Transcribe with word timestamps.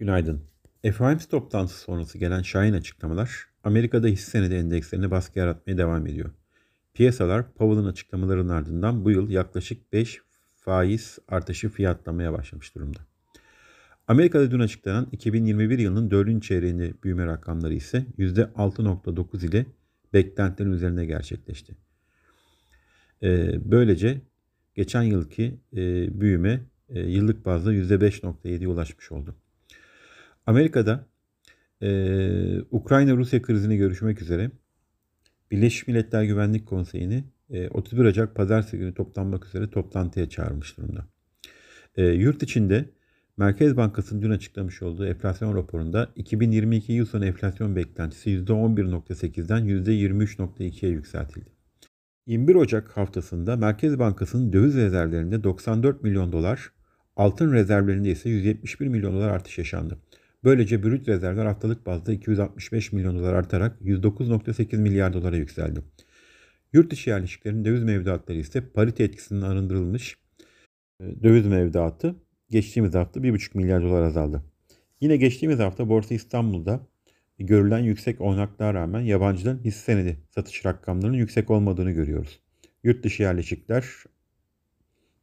Günaydın. 0.00 0.40
FOMC 0.92 1.28
toplantısı 1.30 1.80
sonrası 1.80 2.18
gelen 2.18 2.42
şahin 2.42 2.72
açıklamalar 2.72 3.46
Amerika'da 3.64 4.06
hisse 4.06 4.30
senedi 4.30 4.54
endekslerini 4.54 5.10
baskı 5.10 5.38
yaratmaya 5.38 5.78
devam 5.78 6.06
ediyor. 6.06 6.30
Piyasalar 6.94 7.52
Powell'ın 7.52 7.86
açıklamalarının 7.86 8.48
ardından 8.48 9.04
bu 9.04 9.10
yıl 9.10 9.30
yaklaşık 9.30 9.92
5 9.92 10.20
faiz 10.56 11.18
artışı 11.28 11.68
fiyatlamaya 11.68 12.32
başlamış 12.32 12.74
durumda. 12.74 12.98
Amerika'da 14.08 14.50
dün 14.50 14.60
açıklanan 14.60 15.08
2021 15.12 15.78
yılının 15.78 16.10
4. 16.10 16.42
çeyreğinde 16.42 16.94
büyüme 17.04 17.26
rakamları 17.26 17.74
ise 17.74 18.06
%6.9 18.18 19.46
ile 19.46 19.66
beklentilerin 20.12 20.72
üzerinde 20.72 21.06
gerçekleşti. 21.06 21.76
Ee, 23.22 23.60
böylece 23.70 24.20
geçen 24.74 25.02
yılki 25.02 25.60
e, 25.72 25.76
büyüme 26.20 26.60
e, 26.88 27.00
yıllık 27.00 27.44
bazda 27.44 27.74
%5.7'ye 27.74 28.68
ulaşmış 28.68 29.12
oldu. 29.12 29.34
Amerika'da 30.50 31.06
e, 31.82 31.88
Ukrayna-Rusya 32.70 33.42
krizini 33.42 33.76
görüşmek 33.76 34.22
üzere 34.22 34.50
Birleşmiş 35.50 35.88
Milletler 35.88 36.24
Güvenlik 36.24 36.66
Konseyi'ni 36.66 37.24
e, 37.50 37.68
31 37.68 38.04
Ocak 38.04 38.34
Pazartesi 38.34 38.78
günü 38.78 38.94
toplanmak 38.94 39.46
üzere 39.46 39.70
toplantıya 39.70 40.28
çağırmış 40.28 40.76
durumda. 40.76 41.06
E, 41.96 42.04
yurt 42.04 42.42
içinde 42.42 42.84
Merkez 43.36 43.76
Bankası'nın 43.76 44.22
dün 44.22 44.30
açıklamış 44.30 44.82
olduğu 44.82 45.06
enflasyon 45.06 45.54
raporunda 45.54 46.10
2022 46.16 46.92
yıl 46.92 47.06
sonu 47.06 47.26
enflasyon 47.26 47.76
beklentisi 47.76 48.30
%11.8'den 48.30 49.64
%23.2'ye 49.64 50.92
yükseltildi. 50.92 51.50
21 52.26 52.54
Ocak 52.54 52.96
haftasında 52.96 53.56
Merkez 53.56 53.98
Bankası'nın 53.98 54.52
döviz 54.52 54.76
rezervlerinde 54.76 55.44
94 55.44 56.02
milyon 56.02 56.32
dolar, 56.32 56.72
altın 57.16 57.52
rezervlerinde 57.52 58.10
ise 58.10 58.30
171 58.30 58.88
milyon 58.88 59.12
dolar 59.12 59.28
artış 59.28 59.58
yaşandı. 59.58 59.98
Böylece 60.44 60.82
brüt 60.82 61.08
rezervler 61.08 61.46
haftalık 61.46 61.86
bazda 61.86 62.12
265 62.12 62.92
milyon 62.92 63.18
dolar 63.18 63.34
artarak 63.34 63.80
109.8 63.80 64.76
milyar 64.76 65.12
dolara 65.12 65.36
yükseldi. 65.36 65.80
Yurt 66.72 66.92
dışı 66.92 67.10
yerleşiklerin 67.10 67.64
döviz 67.64 67.82
mevduatları 67.82 68.38
ise 68.38 68.70
parite 68.70 69.04
etkisinden 69.04 69.46
arındırılmış 69.46 70.16
e, 71.00 71.22
döviz 71.22 71.46
mevduatı 71.46 72.14
geçtiğimiz 72.50 72.94
hafta 72.94 73.20
1,5 73.20 73.56
milyar 73.56 73.82
dolar 73.82 74.02
azaldı. 74.02 74.42
Yine 75.00 75.16
geçtiğimiz 75.16 75.58
hafta 75.58 75.88
Borsa 75.88 76.14
İstanbul'da 76.14 76.86
görülen 77.38 77.78
yüksek 77.78 78.20
oynaklığa 78.20 78.74
rağmen 78.74 79.00
yabancıların 79.00 79.64
hisse 79.64 79.80
senedi 79.80 80.16
satış 80.30 80.66
rakamlarının 80.66 81.16
yüksek 81.16 81.50
olmadığını 81.50 81.90
görüyoruz. 81.90 82.40
Yurt 82.84 83.04
dışı 83.04 83.22
yerleşikler 83.22 83.84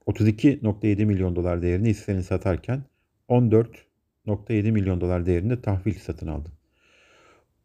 32.7 0.07 1.05
milyon 1.05 1.35
dolar 1.35 1.61
değerinde 1.61 1.89
hisselerini 1.89 2.23
satarken 2.23 2.83
14 3.27 3.86
1.7 4.28 4.72
milyon 4.72 5.02
dolar 5.02 5.25
değerinde 5.25 5.61
tahvil 5.61 5.94
satın 5.94 6.28
aldı. 6.28 6.52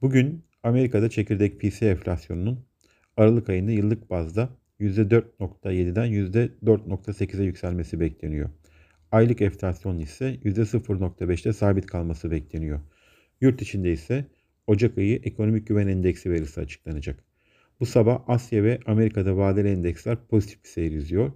Bugün 0.02 0.44
Amerika'da 0.62 1.10
çekirdek 1.10 1.60
PC 1.60 1.86
enflasyonunun 1.90 2.64
Aralık 3.16 3.48
ayında 3.48 3.70
yıllık 3.70 4.10
bazda 4.10 4.48
%4.7'den 4.80 6.06
%4.8'e 6.06 7.44
yükselmesi 7.44 8.00
bekleniyor. 8.00 8.50
Aylık 9.12 9.42
enflasyon 9.42 9.98
ise 9.98 10.34
%0.5'te 10.44 11.52
sabit 11.52 11.86
kalması 11.86 12.30
bekleniyor. 12.30 12.80
Yurt 13.40 13.62
içinde 13.62 13.92
ise 13.92 14.24
Ocak 14.66 14.98
ayı 14.98 15.20
ekonomik 15.24 15.66
güven 15.66 15.86
endeksi 15.86 16.30
verisi 16.30 16.60
açıklanacak. 16.60 17.24
Bu 17.80 17.86
sabah 17.86 18.22
Asya 18.26 18.64
ve 18.64 18.80
Amerika'da 18.86 19.36
vadeli 19.36 19.68
endeksler 19.68 20.16
pozitif 20.28 20.64
bir 20.64 20.68
seyir 20.68 20.92
izliyor. 20.92 21.32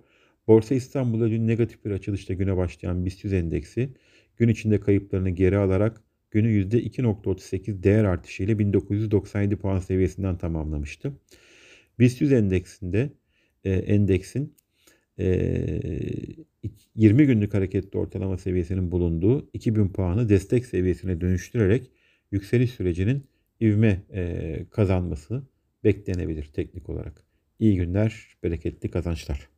Borsa 0.46 0.74
İstanbul'da 0.74 1.30
dün 1.30 1.48
negatif 1.48 1.84
bir 1.84 1.90
açılışla 1.90 2.34
güne 2.34 2.56
başlayan 2.56 3.06
BIST 3.06 3.24
100 3.24 3.32
endeksi 3.32 3.90
gün 4.36 4.48
içinde 4.48 4.80
kayıplarını 4.80 5.30
geri 5.30 5.56
alarak 5.58 6.02
günü 6.30 6.48
%2.38 6.48 7.82
değer 7.82 8.04
artışıyla 8.04 8.58
1997 8.58 9.56
puan 9.56 9.78
seviyesinden 9.78 10.38
tamamlamıştı. 10.38 11.12
BIST 11.98 12.20
100 12.20 12.32
endeksinde 12.32 13.12
e, 13.64 13.72
endeksin 13.72 14.54
e, 15.18 15.26
20 16.94 17.26
günlük 17.26 17.54
hareketli 17.54 17.98
ortalama 17.98 18.38
seviyesinin 18.38 18.90
bulunduğu 18.90 19.50
2000 19.52 19.88
puanı 19.88 20.28
destek 20.28 20.66
seviyesine 20.66 21.20
dönüştürerek 21.20 21.90
yükseliş 22.30 22.70
sürecinin 22.70 23.26
ivme 23.60 24.02
e, 24.12 24.66
kazanması 24.70 25.42
beklenebilir 25.84 26.44
teknik 26.44 26.88
olarak. 26.88 27.24
İyi 27.58 27.76
günler, 27.76 28.36
bereketli 28.42 28.90
kazançlar. 28.90 29.55